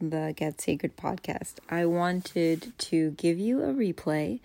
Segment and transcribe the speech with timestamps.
[0.00, 4.40] the Get Sacred podcast, I wanted to give you a replay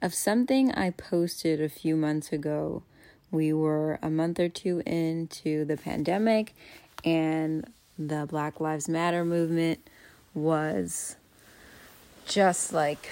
[0.00, 2.82] of something I posted a few months ago.
[3.30, 6.54] We were a month or two into the pandemic,
[7.04, 9.80] and the Black Lives Matter movement
[10.34, 11.16] was
[12.26, 13.08] just like,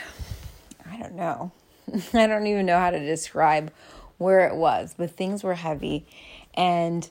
[0.91, 1.53] I don't know.
[2.15, 3.73] I don't even know how to describe
[4.19, 6.07] where it was, but things were heavy.
[6.55, 7.09] And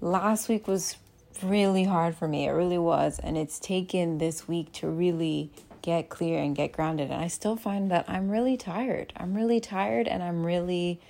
[0.00, 0.96] last week was
[1.42, 2.46] really hard for me.
[2.46, 3.20] It really was.
[3.20, 5.52] And it's taken this week to really
[5.82, 7.10] get clear and get grounded.
[7.10, 9.12] And I still find that I'm really tired.
[9.16, 11.00] I'm really tired and I'm really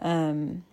[0.00, 0.64] um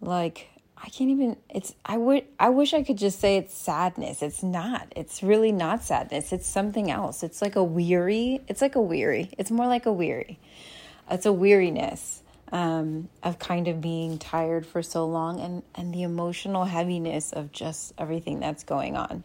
[0.00, 4.22] like I can't even it's I would I wish I could just say it's sadness.
[4.22, 4.92] It's not.
[4.96, 6.32] It's really not sadness.
[6.32, 7.22] It's something else.
[7.22, 8.40] It's like a weary.
[8.48, 9.30] It's like a weary.
[9.38, 10.38] It's more like a weary.
[11.10, 16.02] It's a weariness um, of kind of being tired for so long and, and the
[16.02, 19.24] emotional heaviness of just everything that's going on.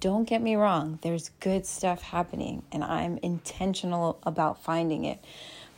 [0.00, 5.24] Don't get me wrong, there's good stuff happening, and I'm intentional about finding it.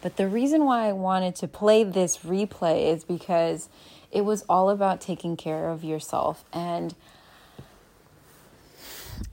[0.02, 3.68] But the reason why I wanted to play this replay is because
[4.10, 6.44] it was all about taking care of yourself.
[6.52, 6.94] And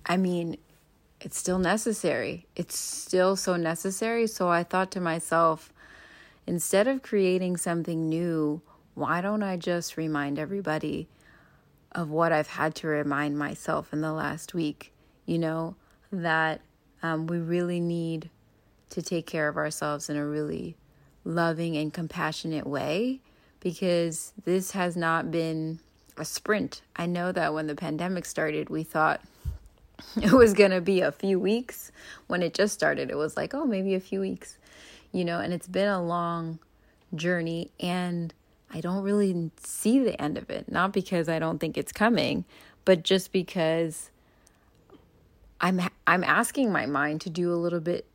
[0.06, 0.58] I mean,
[1.22, 2.46] it's still necessary.
[2.56, 4.28] It's still so necessary.
[4.28, 5.73] So I thought to myself,
[6.46, 8.62] Instead of creating something new,
[8.96, 11.08] why don't I just remind everybody
[11.94, 14.92] of what I've had to remind myself in the last week?
[15.26, 15.76] You know,
[16.12, 16.62] that
[17.02, 18.30] um, we really need
[18.90, 20.76] to take care of ourselves in a really
[21.24, 23.22] loving and compassionate way
[23.62, 25.80] because this has not been
[26.18, 26.82] a sprint.
[26.96, 29.22] I know that when the pandemic started, we thought
[30.22, 31.92] it was going to be a few weeks.
[32.28, 34.58] When it just started, it was like, oh, maybe a few weeks
[35.14, 36.60] you know, and it's been a long
[37.16, 38.34] journey and
[38.74, 40.70] I don't really see the end of it.
[40.70, 42.44] Not because I don't think it's coming,
[42.84, 44.10] but just because
[45.62, 48.08] I'm I'm asking my mind to do a little bit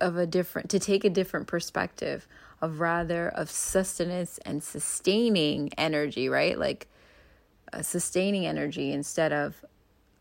[0.00, 2.28] of a different to take a different perspective
[2.62, 6.56] of rather of sustenance and sustaining energy, right?
[6.56, 6.86] Like
[7.72, 9.64] a sustaining energy instead of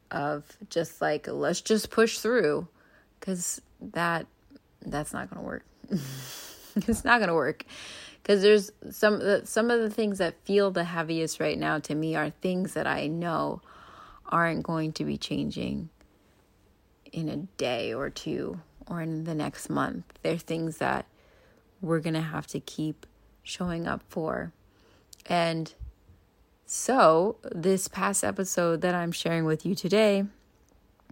[0.10, 2.68] of just like let's just push through
[3.22, 4.26] cuz that
[4.82, 5.64] that's not going to work.
[6.76, 7.66] it's not going to work
[8.22, 12.16] because there's some some of the things that feel the heaviest right now to me
[12.16, 13.62] are things that I know
[14.28, 15.90] aren't going to be changing
[17.12, 20.06] in a day or two or in the next month.
[20.22, 21.06] They're things that
[21.82, 23.06] we're going to have to keep
[23.44, 24.52] showing up for.
[25.28, 25.74] And
[26.66, 30.26] so, this past episode that I'm sharing with you today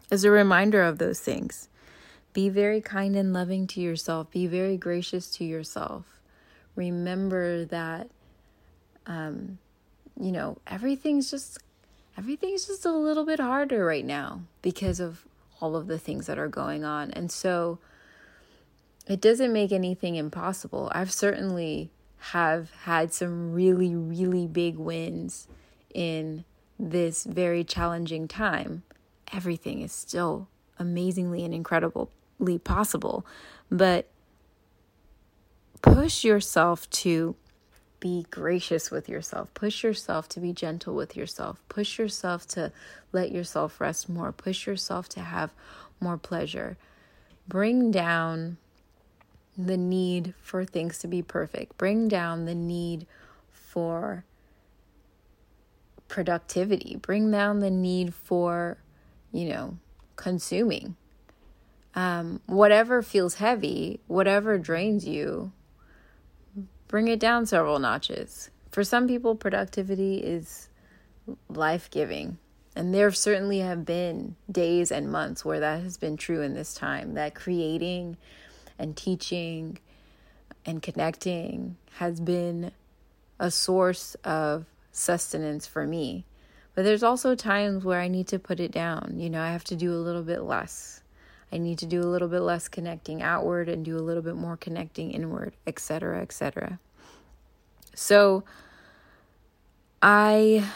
[0.10, 1.70] is a reminder of those things.
[2.34, 4.32] Be very kind and loving to yourself.
[4.32, 6.20] Be very gracious to yourself.
[6.76, 8.10] Remember that,
[9.06, 9.60] um,
[10.20, 11.60] you know, everything's just
[12.18, 15.26] everything's just a little bit harder right now because of
[15.60, 17.78] all of the things that are going on, and so
[19.08, 20.92] it doesn't make anything impossible.
[20.94, 21.92] I've certainly
[22.32, 25.48] have had some really really big wins
[25.94, 26.46] in
[26.80, 28.82] this very challenging time.
[29.32, 30.48] Everything is still
[30.80, 32.10] amazingly and incredible
[32.64, 33.26] possible.
[33.70, 34.10] But
[35.82, 37.36] push yourself to
[38.00, 39.54] be gracious with yourself.
[39.54, 41.62] Push yourself to be gentle with yourself.
[41.70, 42.72] Push yourself to
[43.14, 44.32] let yourself rest more.
[44.32, 45.54] Push yourself to have
[46.02, 46.78] more pleasure.
[47.48, 48.58] Bring down
[49.58, 51.78] the need for things to be perfect.
[51.78, 53.08] Bring down the need
[53.52, 54.26] for
[56.08, 56.98] productivity.
[57.02, 58.78] Bring down the need for,
[59.32, 59.78] you know,
[60.16, 60.96] consuming
[61.96, 65.52] um, whatever feels heavy, whatever drains you,
[66.88, 68.50] bring it down several notches.
[68.72, 70.70] For some people, productivity is
[71.50, 72.38] life giving.
[72.76, 76.74] And there certainly have been days and months where that has been true in this
[76.74, 78.18] time, that creating
[78.80, 79.78] and teaching
[80.66, 82.72] and connecting has been
[83.40, 86.26] a source of sustenance for me.
[86.74, 89.16] But there's also times where I need to put it down.
[89.18, 91.03] You know, I have to do a little bit less.
[91.54, 94.36] I need to do a little bit less connecting outward and do a little bit
[94.36, 96.80] more connecting inward, etc., etc.
[97.94, 98.44] So
[100.02, 100.68] I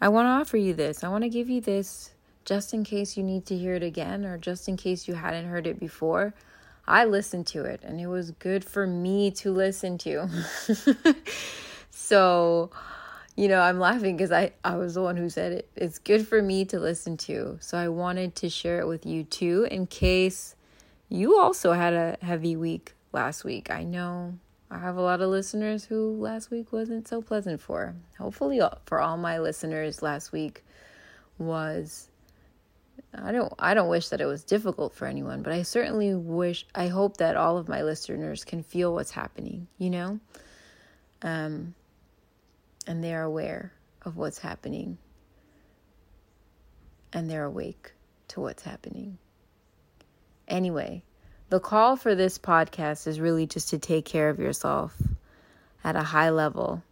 [0.00, 1.04] I want to offer you this.
[1.04, 2.12] I want to give you this
[2.46, 5.44] just in case you need to hear it again or just in case you hadn't
[5.44, 6.32] heard it before.
[6.88, 10.30] I listened to it and it was good for me to listen to.
[11.90, 12.70] so,
[13.36, 15.68] you know, I'm laughing because I, I was the one who said it.
[15.76, 17.58] It's good for me to listen to.
[17.60, 20.56] So I wanted to share it with you too in case
[21.08, 23.70] you also had a heavy week last week.
[23.70, 24.38] I know
[24.70, 27.94] I have a lot of listeners who last week wasn't so pleasant for.
[28.18, 30.64] Hopefully, for all my listeners, last week
[31.38, 32.08] was
[33.14, 36.66] I don't I don't wish that it was difficult for anyone, but I certainly wish
[36.74, 40.20] I hope that all of my listeners can feel what's happening, you know?
[41.22, 41.74] Um
[42.86, 43.72] and they're aware
[44.02, 44.98] of what's happening.
[47.12, 47.92] And they're awake
[48.28, 49.18] to what's happening.
[50.48, 51.02] Anyway,
[51.48, 54.94] the call for this podcast is really just to take care of yourself
[55.82, 56.82] at a high level.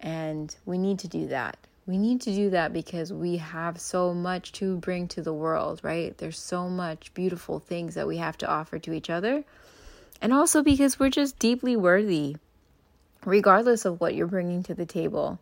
[0.00, 4.14] And we need to do that we need to do that because we have so
[4.14, 6.16] much to bring to the world, right?
[6.16, 9.44] There's so much beautiful things that we have to offer to each other.
[10.20, 12.36] And also because we're just deeply worthy,
[13.24, 15.38] regardless of what you're bringing to the table.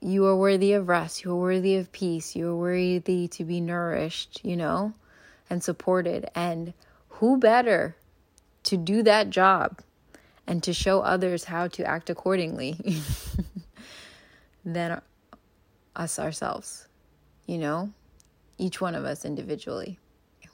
[0.00, 1.24] You are worthy of rest.
[1.24, 2.36] You are worthy of peace.
[2.36, 4.92] You are worthy to be nourished, you know,
[5.48, 6.30] and supported.
[6.34, 6.72] And
[7.08, 7.96] who better
[8.64, 9.80] to do that job
[10.46, 12.76] and to show others how to act accordingly?
[14.64, 15.00] than
[15.96, 16.86] us ourselves,
[17.46, 17.90] you know,
[18.58, 19.98] each one of us individually.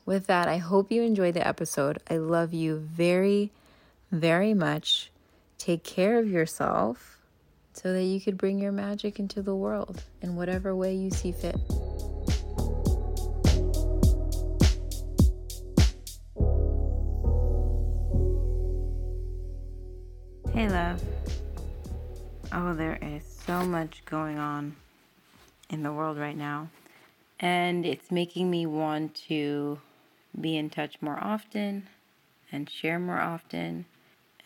[0.05, 1.99] With that, I hope you enjoyed the episode.
[2.09, 3.51] I love you very,
[4.13, 5.11] very much.
[5.59, 7.19] Take care of yourself
[7.73, 11.33] so that you could bring your magic into the world in whatever way you see
[11.33, 11.57] fit.
[20.53, 21.03] Hey, love.
[22.53, 24.75] Oh, there is so much going on
[25.69, 26.71] in the world right now.
[27.41, 29.79] And it's making me want to
[30.41, 31.89] be in touch more often
[32.51, 33.85] and share more often.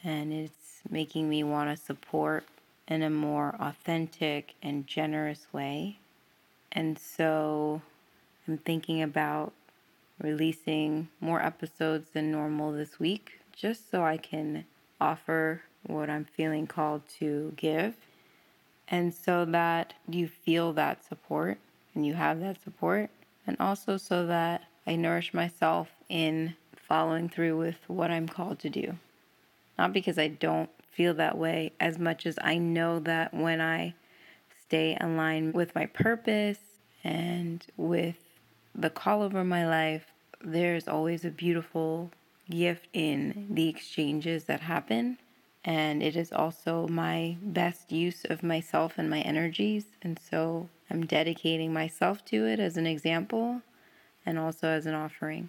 [0.03, 2.45] And it's making me want to support
[2.89, 5.99] in a more authentic and generous way.
[6.73, 7.83] And so
[8.47, 9.53] I'm thinking about
[10.21, 14.65] releasing more episodes than normal this week just so I can
[15.01, 17.95] offer what I'm feeling called to give
[18.89, 21.59] and so that you feel that support
[21.95, 23.11] and you have that support.
[23.47, 28.71] And also so that I nourish myself in following through with what I'm called to
[28.71, 28.97] do.
[29.81, 33.95] Not because I don't feel that way, as much as I know that when I
[34.67, 36.59] stay aligned with my purpose
[37.03, 38.19] and with
[38.75, 40.13] the call over my life,
[40.43, 42.11] there's always a beautiful
[42.51, 45.17] gift in the exchanges that happen
[45.65, 49.87] and it is also my best use of myself and my energies.
[50.03, 53.63] And so I'm dedicating myself to it as an example
[54.27, 55.49] and also as an offering.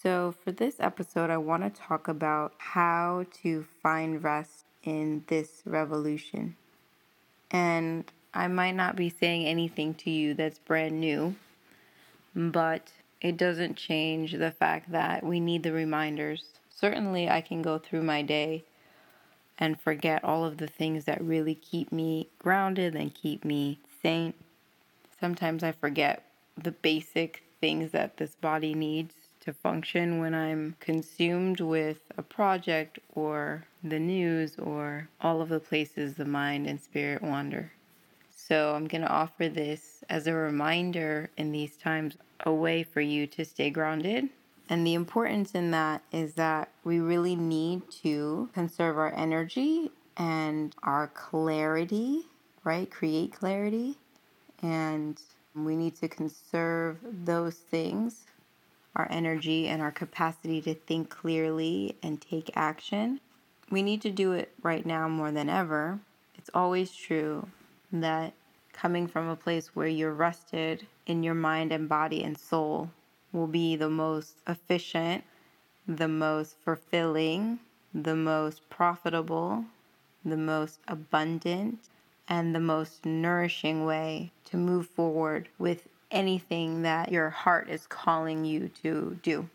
[0.00, 5.62] So, for this episode, I want to talk about how to find rest in this
[5.66, 6.54] revolution.
[7.50, 11.34] And I might not be saying anything to you that's brand new,
[12.32, 16.44] but it doesn't change the fact that we need the reminders.
[16.70, 18.62] Certainly, I can go through my day
[19.58, 24.34] and forget all of the things that really keep me grounded and keep me sane.
[25.18, 26.22] Sometimes I forget
[26.56, 32.98] the basic things that this body needs to function when I'm consumed with a project
[33.14, 37.72] or the news or all of the places the mind and spirit wander.
[38.36, 43.00] So, I'm going to offer this as a reminder in these times, a way for
[43.00, 44.28] you to stay grounded
[44.68, 50.74] and the importance in that is that we really need to conserve our energy and
[50.82, 52.26] our clarity,
[52.64, 52.90] right?
[52.90, 53.96] Create clarity.
[54.60, 55.18] And
[55.54, 58.26] we need to conserve those things
[58.98, 63.20] our energy and our capacity to think clearly and take action.
[63.70, 66.00] We need to do it right now more than ever.
[66.36, 67.48] It's always true
[67.92, 68.34] that
[68.72, 72.90] coming from a place where you're rested in your mind and body and soul
[73.32, 75.24] will be the most efficient,
[75.86, 77.58] the most fulfilling,
[77.94, 79.64] the most profitable,
[80.24, 81.88] the most abundant,
[82.28, 88.44] and the most nourishing way to move forward with anything that your heart is calling
[88.44, 89.48] you to do.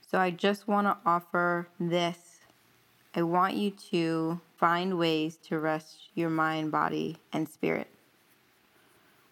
[0.00, 2.40] So I just want to offer this.
[3.14, 7.88] I want you to find ways to rest your mind, body, and spirit.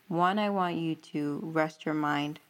[0.09, 2.41] One, I want you to rest your mind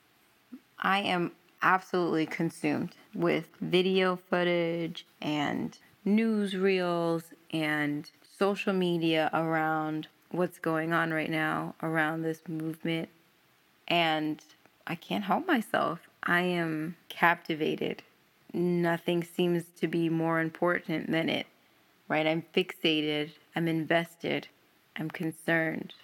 [0.83, 5.77] I am absolutely consumed with video footage and
[6.07, 13.11] newsreels and social media around what's going on right now around this movement.
[13.91, 14.43] And
[14.87, 15.99] I can't help myself.
[16.23, 18.03] I am captivated.
[18.53, 21.47] Nothing seems to be more important than it,
[22.09, 22.27] right?
[22.27, 24.49] I'm fixated, I'm invested,
[24.97, 25.95] I'm concerned.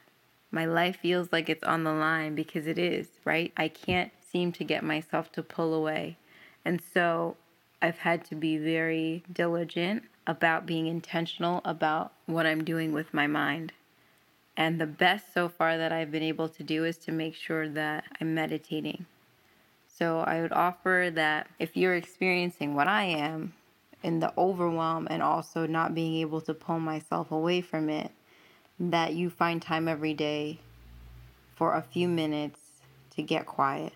[0.51, 3.53] My life feels like it's on the line because it is, right?
[3.57, 6.17] I can't seem to get myself to pull away.
[6.65, 7.37] And so
[7.83, 13.27] I've had to be very diligent about being intentional about what I'm doing with my
[13.27, 13.73] mind.
[14.57, 17.69] And the best so far that I've been able to do is to make sure
[17.69, 19.07] that I'm meditating.
[19.87, 23.55] So I would offer that if you're experiencing what I am
[24.03, 28.11] in the overwhelm and also not being able to pull myself away from it,
[28.79, 30.59] that you find time every day
[31.55, 32.61] for a few minutes
[33.11, 33.95] to get quiet.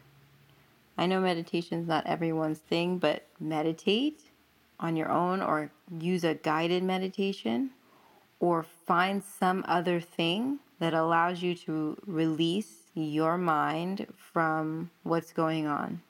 [0.96, 4.22] I know meditation is not everyone's thing, but meditate
[4.78, 7.70] on your own or use a guided meditation
[8.40, 15.66] or find some other thing that allows you to release your mind from what's going
[15.66, 16.00] on.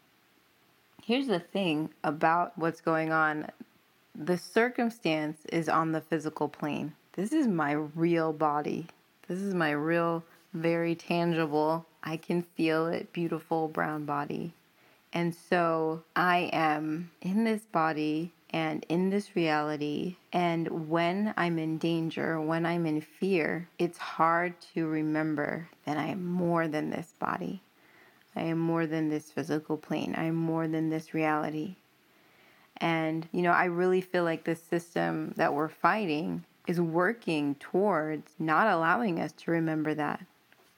[1.02, 3.50] Here's the thing about what's going on
[4.14, 6.92] the circumstance is on the physical plane.
[7.12, 8.87] This is my real body.
[9.28, 14.52] This is my real, very tangible, I can feel it, beautiful brown body.
[15.12, 20.16] And so I am in this body and in this reality.
[20.33, 26.07] And when I'm in danger, when I'm in fear, it's hard to remember that I
[26.07, 27.62] am more than this body.
[28.37, 30.14] I am more than this physical plane.
[30.16, 31.76] I am more than this reality.
[32.76, 38.33] And, you know, I really feel like the system that we're fighting is working towards
[38.38, 40.25] not allowing us to remember that.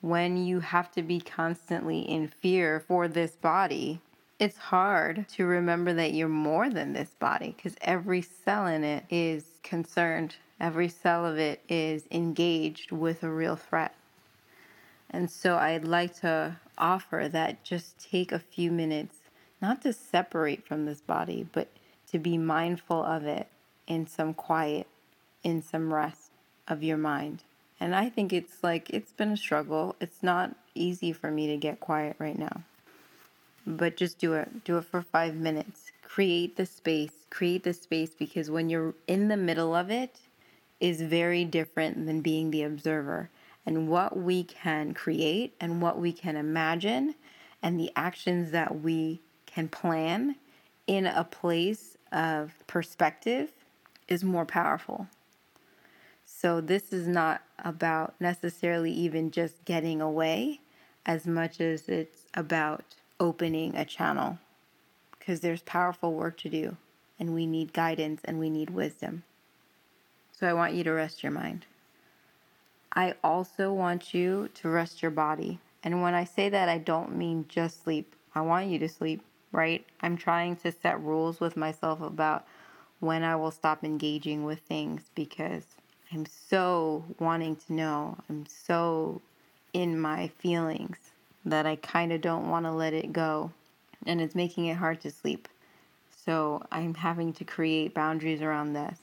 [0.01, 4.01] When you have to be constantly in fear for this body,
[4.43, 9.05] it's hard to remember that you're more than this body because every cell in it
[9.09, 10.35] is concerned.
[10.59, 13.95] Every cell of it is engaged with a real threat.
[15.09, 19.15] And so I'd like to offer that just take a few minutes,
[19.61, 21.69] not to separate from this body, but
[22.11, 23.47] to be mindful of it
[23.87, 24.89] in some quiet,
[25.45, 26.33] in some rest
[26.67, 27.45] of your mind.
[27.79, 29.95] And I think it's like, it's been a struggle.
[30.01, 32.63] It's not easy for me to get quiet right now
[33.67, 34.65] but just do it.
[34.65, 35.93] Do it for five minutes.
[36.03, 37.27] Create the space.
[37.31, 40.19] Create the space because when you're in the middle of it
[40.81, 43.31] is very different than being the observer.
[43.65, 47.15] And what we can create and what we can imagine
[47.63, 50.37] and the actions that we can plan
[50.87, 53.53] in a place of perspective
[54.09, 55.07] is more powerful.
[56.25, 60.61] So, this is not about necessarily even just getting away
[61.07, 64.37] as much as it's about opening a channel
[65.17, 66.77] because there's powerful work to do
[67.21, 69.23] and we need guidance and we need wisdom.
[70.33, 71.65] So I want you to rest your mind.
[72.93, 75.61] I also want you to rest your body.
[75.85, 78.13] And when I say that, I don't mean just sleep.
[78.35, 79.87] I want you to sleep, right?
[80.01, 82.45] I'm trying to set rules with myself about
[82.99, 85.63] when I will stop engaging with things because
[86.13, 88.19] I'm so wanting to know.
[88.29, 89.23] I'm so
[89.73, 91.12] in my feelings
[91.45, 93.53] that I kind of don't want to let it go.
[94.07, 95.49] And it's making it hard to sleep.
[96.25, 98.99] So I'm having to create boundaries around this.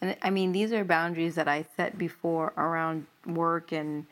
[0.00, 4.06] And I mean, these are boundaries that I set before around work and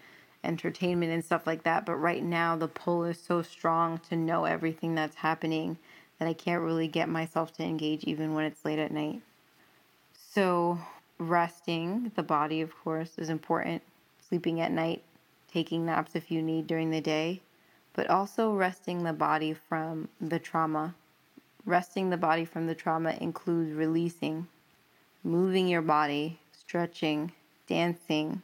[0.45, 1.87] entertainment and stuff like that.
[1.87, 5.76] But right now, the pull is so strong to know everything that's happening
[6.19, 9.21] that I can't really get myself to engage even when it's late at night.
[10.14, 10.78] So,
[11.19, 13.83] resting the body, of course, is important.
[14.28, 15.02] Sleeping at night,
[15.52, 17.40] taking naps if you need during the day,
[17.95, 20.95] but also resting the body from the trauma.
[21.65, 24.49] Resting the body from the trauma includes releasing,
[25.23, 27.33] moving your body, stretching,
[27.69, 28.43] dancing,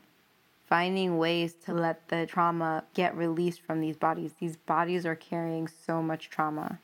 [0.69, 4.33] finding ways to let the trauma get released from these bodies.
[4.39, 6.79] These bodies are carrying so much trauma.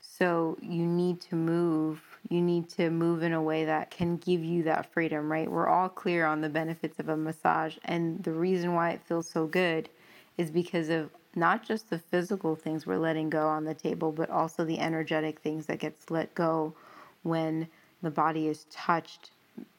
[0.00, 2.02] So you need to move.
[2.28, 5.50] You need to move in a way that can give you that freedom, right?
[5.50, 7.76] We're all clear on the benefits of a massage.
[7.84, 9.88] And the reason why it feels so good
[10.36, 14.30] is because of not just the physical things we're letting go on the table, but
[14.30, 16.74] also the energetic things that gets let go
[17.22, 17.68] when
[18.02, 19.30] the body is touched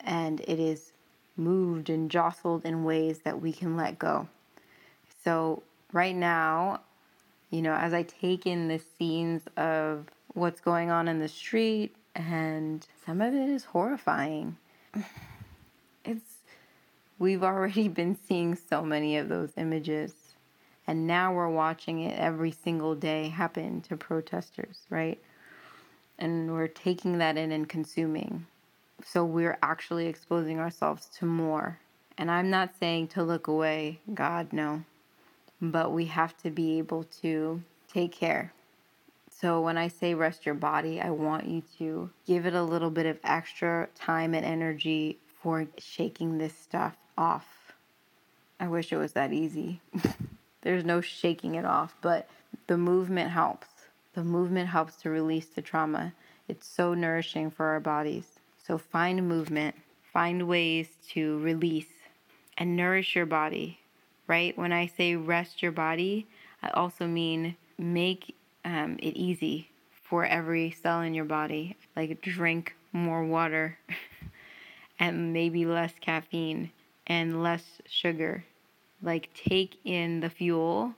[0.01, 0.91] and it is
[1.37, 4.27] moved and jostled in ways that we can let go.
[5.23, 5.63] So,
[5.93, 6.81] right now,
[7.49, 11.95] you know, as I take in the scenes of what's going on in the street,
[12.15, 14.57] and some of it is horrifying.
[16.05, 16.37] It's,
[17.19, 20.13] we've already been seeing so many of those images
[20.89, 25.19] and now we're watching it every single day happen to protesters, right?
[26.17, 28.47] And we're taking that in and consuming.
[29.05, 31.77] So we're actually exposing ourselves to more.
[32.17, 34.83] And I'm not saying to look away, God, no.
[35.61, 37.61] but we have to be able to
[37.93, 38.51] take care.
[39.29, 42.89] So when I say rest your body, I want you to give it a little
[42.89, 47.73] bit of extra time and energy for shaking this stuff off.
[48.59, 49.81] I wish it was that easy.
[50.61, 52.27] There's no shaking it off, but
[52.67, 53.67] the movement helps.
[54.13, 56.13] The movement helps to release the trauma.
[56.47, 58.39] It's so nourishing for our bodies.
[58.57, 59.75] So find movement,
[60.11, 61.87] find ways to release
[62.57, 63.79] and nourish your body,
[64.27, 64.57] right?
[64.57, 66.27] When I say rest your body,
[66.61, 68.35] I also mean make
[68.65, 69.69] um, it easy
[70.03, 71.77] for every cell in your body.
[71.95, 73.77] Like drink more water
[74.99, 76.71] and maybe less caffeine
[77.07, 78.43] and less sugar.
[79.01, 80.95] Like take in the fuel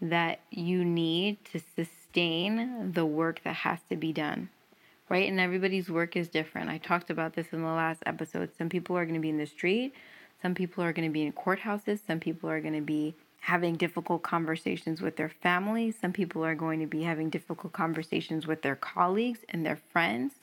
[0.00, 4.50] that you need to sustain the work that has to be done.
[5.08, 5.28] Right?
[5.28, 6.68] And everybody's work is different.
[6.68, 8.50] I talked about this in the last episode.
[8.58, 9.94] Some people are going to be in the street,
[10.42, 13.76] some people are going to be in courthouses, some people are going to be having
[13.76, 18.62] difficult conversations with their families, some people are going to be having difficult conversations with
[18.62, 20.34] their colleagues and their friends,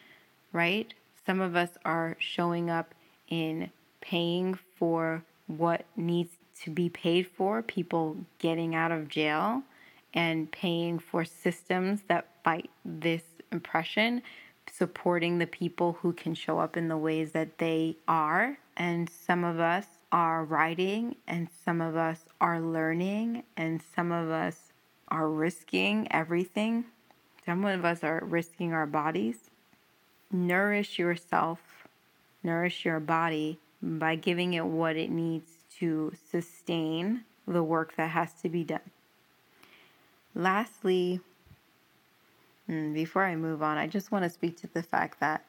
[0.53, 0.93] right?
[1.25, 2.93] Some of us are showing up
[3.27, 3.69] in
[3.99, 6.31] paying for what needs
[6.61, 9.63] to be paid for, people getting out of jail
[10.13, 14.21] and paying for systems that fight this impression,
[14.71, 18.57] supporting the people who can show up in the ways that they are.
[18.77, 24.29] And some of us are writing, and some of us are learning, and some of
[24.29, 24.71] us
[25.07, 26.85] are risking everything.
[27.45, 29.49] Some of us are risking our bodies.
[30.31, 31.59] Nourish yourself,
[32.41, 35.52] nourish your body by giving it what it needs
[35.83, 38.79] to sustain the work that has to be done.
[40.33, 41.19] Lastly,
[42.67, 45.43] hmm, before I move on, I just want to speak to the fact that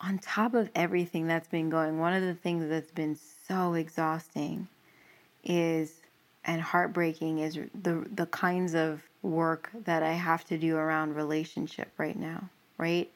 [0.00, 4.68] on top of everything that's been going, one of the things that's been so exhausting
[5.42, 6.02] is
[6.44, 11.90] and heartbreaking is the the kinds of work that I have to do around relationship
[11.98, 13.10] right now, right?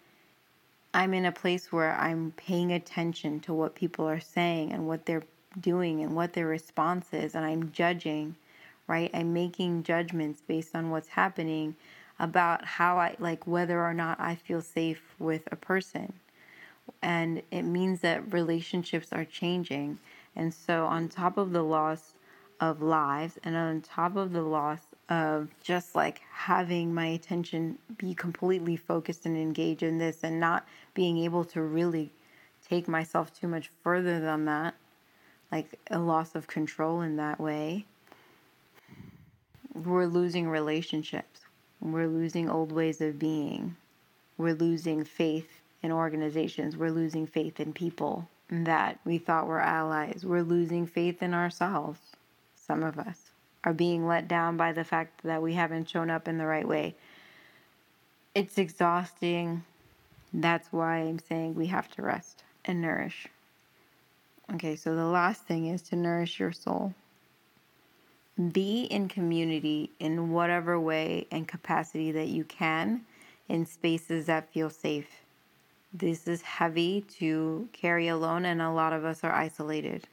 [0.92, 5.06] I'm in a place where I'm paying attention to what people are saying and what
[5.06, 5.22] they're
[5.60, 8.36] doing and what their response is, and I'm judging,
[8.86, 9.10] right?
[9.14, 11.76] I'm making judgments based on what's happening
[12.18, 16.12] about how I like whether or not I feel safe with a person.
[17.00, 19.98] And it means that relationships are changing.
[20.36, 22.14] And so, on top of the loss
[22.60, 28.14] of lives, and on top of the loss of just like having my attention be
[28.14, 32.12] completely focused and engaged in this and not being able to really
[32.66, 34.74] take myself too much further than that,
[35.52, 37.84] like a loss of control in that way,
[39.74, 41.40] we're losing relationships.
[41.80, 43.76] We're losing old ways of being.
[44.38, 46.76] We're losing faith in organizations.
[46.76, 50.24] We're losing faith in people that we thought were allies.
[50.24, 52.00] We're losing faith in ourselves.
[52.56, 53.18] Some of us
[53.64, 56.66] are being let down by the fact that we haven't shown up in the right
[56.66, 56.94] way.
[58.34, 59.64] It's exhausting.
[60.32, 63.28] That's why I'm saying we have to rest and nourish.
[64.54, 66.92] Okay, so the last thing is to nourish your soul.
[68.52, 73.02] Be in community in whatever way and capacity that you can
[73.48, 75.08] in spaces that feel safe.
[75.92, 80.06] This is heavy to carry alone, and a lot of us are isolated.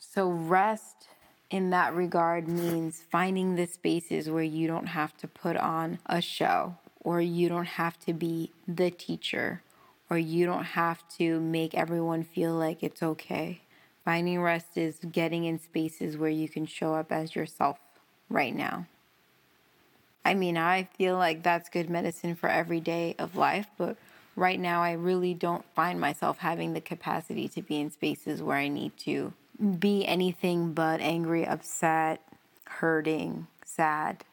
[0.00, 1.08] So, rest
[1.50, 6.20] in that regard means finding the spaces where you don't have to put on a
[6.20, 9.62] show, or you don't have to be the teacher,
[10.08, 13.60] or you don't have to make everyone feel like it's okay.
[14.04, 17.78] Finding rest is getting in spaces where you can show up as yourself
[18.28, 18.86] right now.
[20.24, 23.96] I mean, I feel like that's good medicine for every day of life, but
[24.34, 28.56] right now I really don't find myself having the capacity to be in spaces where
[28.56, 29.32] I need to
[29.78, 32.20] be anything but angry, upset,
[32.64, 34.24] hurting, sad,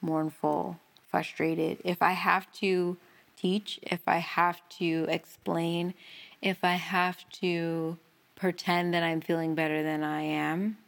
[0.00, 1.78] mournful, frustrated.
[1.84, 2.96] If I have to
[3.42, 5.94] teach, if I have to explain,
[6.40, 7.98] if I have to
[8.36, 10.78] pretend that I'm feeling better than I am,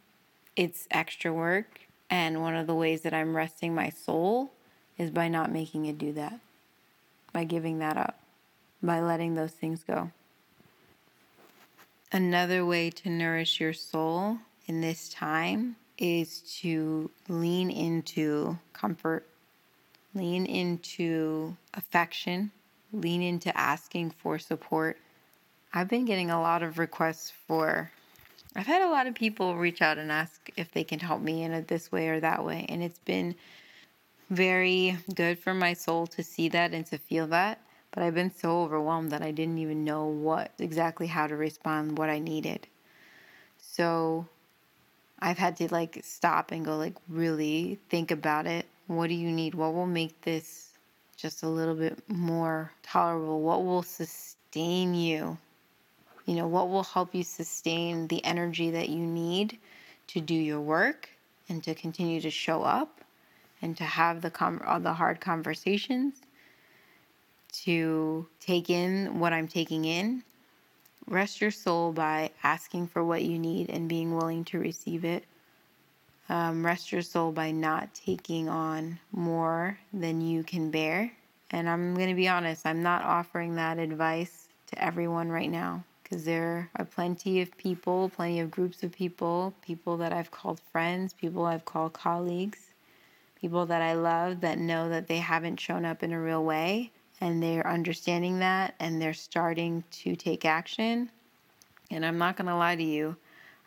[0.55, 1.81] it's extra work.
[2.09, 4.51] And one of the ways that I'm resting my soul
[4.97, 6.39] is by not making it do that,
[7.33, 8.19] by giving that up,
[8.81, 10.11] by letting those things go.
[12.11, 14.37] Another way to nourish your soul
[14.67, 19.25] in this time is to lean into comfort
[20.15, 22.51] lean into affection,
[22.91, 24.97] lean into asking for support.
[25.73, 27.91] I've been getting a lot of requests for
[28.57, 31.43] I've had a lot of people reach out and ask if they can help me
[31.43, 33.35] in a this way or that way and it's been
[34.29, 37.59] very good for my soul to see that and to feel that
[37.95, 41.97] but I've been so overwhelmed that I didn't even know what exactly how to respond
[41.97, 42.67] what I needed.
[43.57, 44.27] So
[45.17, 48.65] I've had to like stop and go like really think about it.
[48.87, 49.55] What do you need?
[49.55, 50.69] What will make this
[51.17, 53.41] just a little bit more tolerable?
[53.41, 55.37] What will sustain you?
[56.25, 59.59] You know, what will help you sustain the energy that you need
[60.07, 61.09] to do your work
[61.49, 63.01] and to continue to show up
[63.61, 66.15] and to have the com- uh, the hard conversations
[67.51, 70.23] to take in what I'm taking in.
[71.07, 75.23] Rest your soul by asking for what you need and being willing to receive it.
[76.27, 81.11] Um, rest your soul by not taking on more than you can bear.
[81.51, 85.83] And I'm going to be honest, I'm not offering that advice to everyone right now
[86.01, 90.59] because there are plenty of people, plenty of groups of people, people that I've called
[90.71, 92.59] friends, people I've called colleagues,
[93.39, 96.91] people that I love that know that they haven't shown up in a real way
[97.21, 101.09] and they're understanding that and they're starting to take action.
[101.91, 103.15] And I'm not going to lie to you,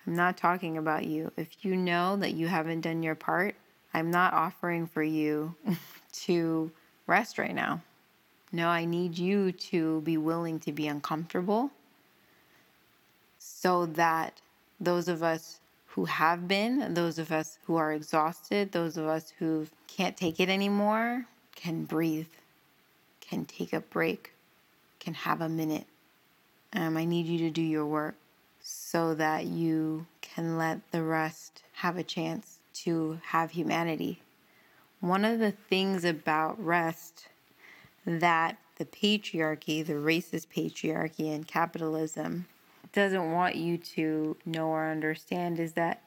[0.09, 1.31] I'm not talking about you.
[1.37, 3.55] If you know that you haven't done your part,
[3.93, 5.55] I'm not offering for you
[6.25, 6.71] to
[7.07, 7.83] rest right now.
[8.51, 11.73] No, I need you to be willing to be uncomfortable
[13.39, 14.41] so that
[14.81, 19.35] those of us who have been, those of us who are exhausted, those of us
[19.39, 22.29] who can't take it anymore can breathe
[23.21, 24.33] can take a break,
[25.01, 25.85] can have a minute.
[26.73, 28.15] Um, I need you to do your work
[28.91, 34.23] so that you can let the rest have a chance to have humanity.
[35.01, 37.29] One of the things about rest
[38.07, 42.47] that the patriarchy, the racist patriarchy, and capitalism
[42.95, 46.03] doesn't want you to know or understand is that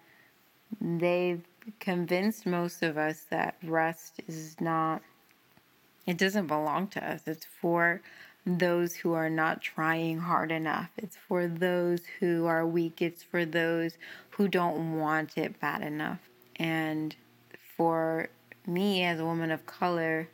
[0.80, 1.46] they've
[1.80, 5.04] convinced most of us that rest is not
[6.08, 7.28] it doesn't belong to us.
[7.28, 8.02] It's for
[8.46, 10.90] those who are not trying hard enough.
[10.98, 13.02] It's for those who are weak.
[13.02, 13.98] It's for those
[14.32, 16.20] who don't want it bad enough.
[16.56, 17.16] And
[17.78, 18.30] for
[18.66, 20.28] me, as a woman of color,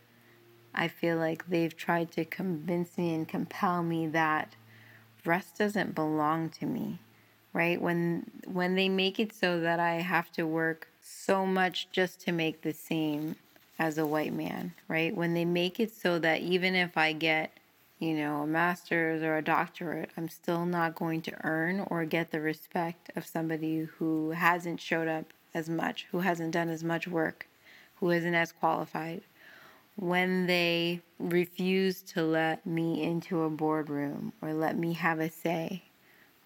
[0.74, 4.56] I feel like they've tried to convince me and compel me that
[5.26, 7.00] rest doesn't belong to me.
[7.54, 7.82] Right?
[7.82, 12.32] When when they make it so that I have to work so much just to
[12.32, 13.36] make the same
[13.80, 15.16] as a white man, right?
[15.16, 17.52] When they make it so that even if I get,
[18.00, 22.32] you know, a master's or a doctorate, I'm still not going to earn or get
[22.32, 27.08] the respect of somebody who hasn't showed up as much, who hasn't done as much
[27.08, 27.48] work,
[27.96, 29.22] who isn't as qualified.
[29.96, 35.82] When they refuse to let me into a boardroom or let me have a say,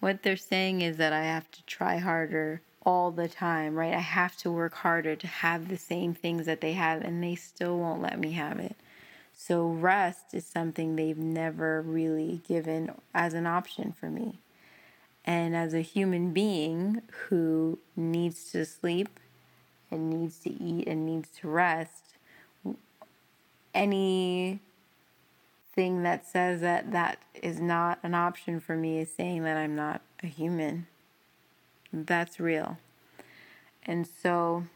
[0.00, 3.94] what they're saying is that I have to try harder all the time, right?
[3.94, 7.34] I have to work harder to have the same things that they have, and they
[7.34, 8.74] still won't let me have it.
[9.44, 14.38] So, rest is something they've never really given as an option for me.
[15.24, 19.18] And as a human being who needs to sleep
[19.90, 22.14] and needs to eat and needs to rest,
[23.74, 24.60] any
[25.74, 29.74] thing that says that that is not an option for me is saying that I'm
[29.74, 30.86] not a human.
[31.92, 32.78] That's real.
[33.84, 34.66] And so,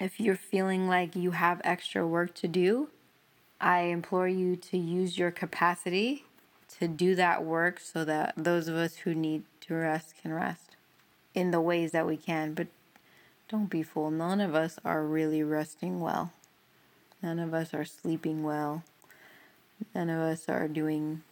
[0.00, 2.88] if you're feeling like you have extra work to do,
[3.62, 6.24] I implore you to use your capacity
[6.80, 10.74] to do that work so that those of us who need to rest can rest
[11.32, 12.54] in the ways that we can.
[12.54, 12.66] But
[13.48, 14.14] don't be fooled.
[14.14, 16.32] None of us are really resting well.
[17.22, 18.82] None of us are sleeping well.
[19.94, 21.22] None of us are doing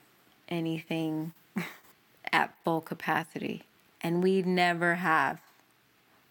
[0.49, 1.33] anything
[2.33, 3.65] at full capacity.
[4.01, 5.41] And we never have.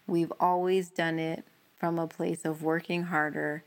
[0.06, 1.44] We've always done it
[1.78, 3.64] from a place of working harder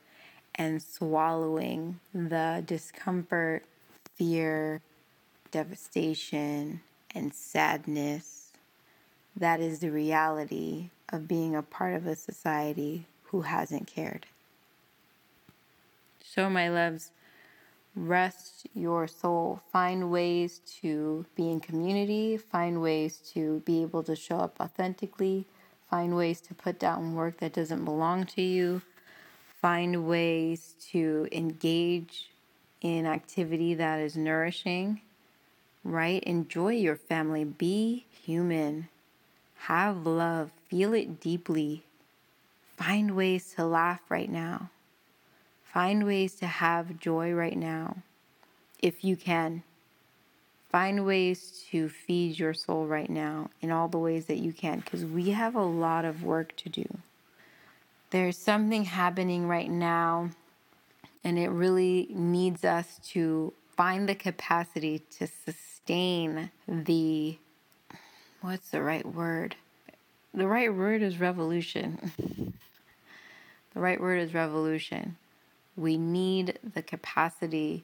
[0.55, 3.63] and swallowing the discomfort,
[4.15, 4.81] fear,
[5.51, 6.81] devastation,
[7.15, 8.51] and sadness.
[9.35, 14.25] That is the reality of being a part of a society who hasn't cared.
[16.23, 17.11] So, my loves,
[17.95, 19.61] rest your soul.
[19.71, 25.45] Find ways to be in community, find ways to be able to show up authentically,
[25.89, 28.81] find ways to put down work that doesn't belong to you,
[29.63, 32.29] find ways to engage
[32.81, 34.99] in activity that is nourishing,
[35.85, 36.21] right?
[36.25, 38.89] Enjoy your family, be human,
[39.55, 41.81] have love, feel it deeply.
[42.75, 44.69] Find ways to laugh right now.
[45.63, 47.95] Find ways to have joy right now
[48.81, 49.63] if you can.
[50.71, 54.81] Find ways to feed your soul right now in all the ways that you can
[54.81, 56.85] because we have a lot of work to do.
[58.13, 60.29] There's something happening right now,
[61.23, 67.39] and it really needs us to find the capacity to sustain the
[68.41, 69.55] what's the right word?
[70.31, 72.13] the right word is revolution.
[73.73, 75.17] the right word is revolution.
[75.75, 77.83] We need the capacity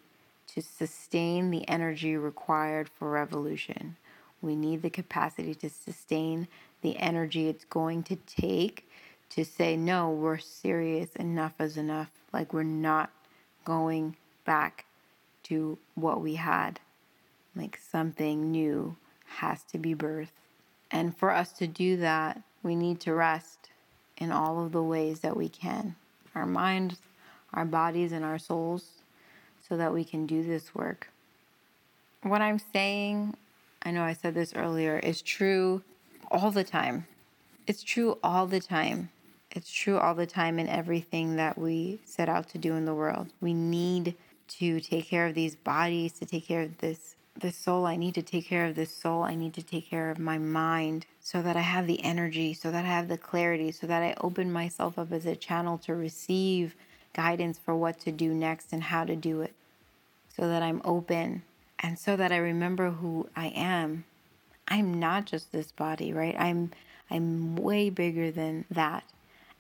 [0.54, 3.96] to sustain the energy required for revolution.
[4.44, 6.48] We need the capacity to sustain
[6.84, 8.89] the energy it's going to take
[9.32, 12.10] to say, no, we're serious, enough is enough.
[12.34, 13.12] Like, we're not
[13.66, 14.16] going
[14.46, 14.86] back
[15.44, 16.80] to what we had.
[17.56, 20.30] Like, something new has to be birthed.
[20.92, 23.70] And for us to do that, we need to rest
[24.18, 25.96] in all of the ways that we can
[26.36, 27.00] our minds,
[27.54, 29.02] our bodies, and our souls
[29.68, 31.10] so that we can do this work.
[32.22, 33.36] What I'm saying,
[33.82, 35.82] I know I said this earlier, is true
[36.30, 37.08] all the time.
[37.66, 39.10] It's true all the time.
[39.52, 42.94] It's true all the time in everything that we set out to do in the
[42.94, 43.30] world.
[43.42, 44.16] We need
[44.60, 47.86] to take care of these bodies, to take care of this this soul.
[47.86, 49.24] I need to take care of this soul.
[49.24, 52.70] I need to take care of my mind so that I have the energy, so
[52.70, 55.96] that I have the clarity, so that I open myself up as a channel to
[55.96, 56.76] receive
[57.14, 59.54] guidance for what to do next and how to do it.
[60.36, 61.44] So that I'm open
[61.80, 64.06] and so that I remember who I am.
[64.68, 66.36] I'm not just this body, right?
[66.38, 66.72] I'm
[67.10, 69.04] I'm way bigger than that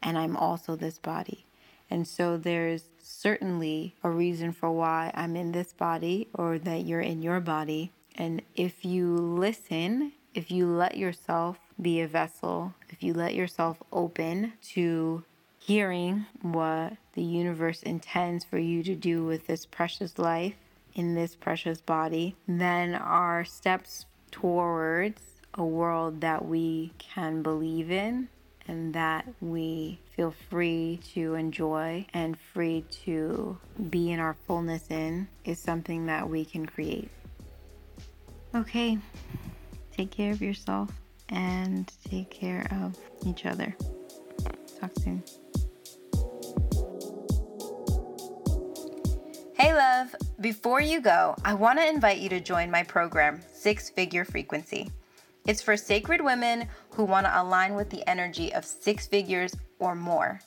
[0.02, 1.46] and I'm also this body.
[1.90, 7.02] And so there's certainly a reason for why I'm in this body or that you're
[7.02, 7.92] in your body.
[8.16, 13.82] And if you listen, if you let yourself be a vessel, if you let yourself
[13.92, 15.24] open to
[15.58, 20.56] hearing what the universe intends for you to do with this precious life
[20.94, 25.22] in this precious body, then our steps towards
[25.56, 28.30] a world that we can believe in
[28.70, 33.58] and that we feel free to enjoy and free to
[33.90, 37.10] be in our fullness in is something that we can create.
[38.54, 39.00] Okay,
[39.92, 40.92] take care of yourself
[41.30, 43.76] and take care of each other.
[44.80, 45.24] Talk soon.
[49.56, 50.16] Hey, love.
[50.40, 54.92] Before you go, I want to invite you to join my program, Six Figure Frequency.
[55.50, 56.68] It's for sacred women
[57.00, 60.42] who want to align with the energy of six figures or more.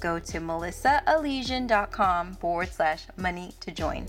[0.00, 4.06] Go to melissaalesian.com forward slash money to join.